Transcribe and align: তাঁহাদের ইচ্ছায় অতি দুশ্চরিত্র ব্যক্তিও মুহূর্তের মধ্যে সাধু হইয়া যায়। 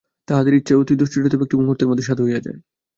তাঁহাদের 0.27 0.53
ইচ্ছায় 0.55 0.79
অতি 0.81 0.93
দুশ্চরিত্র 0.95 1.39
ব্যক্তিও 1.39 1.61
মুহূর্তের 1.61 1.89
মধ্যে 1.89 2.07
সাধু 2.07 2.21
হইয়া 2.25 2.43
যায়। 2.45 2.59